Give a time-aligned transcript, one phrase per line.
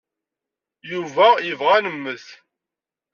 [0.91, 2.25] Yuba yebɣa ad nemmet.